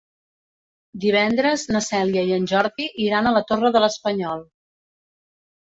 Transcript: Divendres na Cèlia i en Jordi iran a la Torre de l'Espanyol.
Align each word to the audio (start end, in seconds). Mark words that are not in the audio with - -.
Divendres 1.03 1.65
na 1.75 1.83
Cèlia 1.89 2.25
i 2.31 2.33
en 2.39 2.49
Jordi 2.55 2.89
iran 3.07 3.29
a 3.29 3.35
la 3.39 3.47
Torre 3.53 3.73
de 3.77 3.87
l'Espanyol. 3.87 4.45